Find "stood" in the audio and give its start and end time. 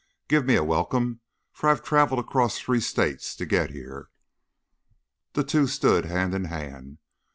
5.67-6.05